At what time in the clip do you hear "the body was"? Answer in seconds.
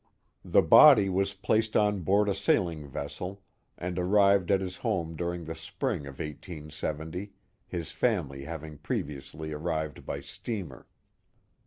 0.43-1.35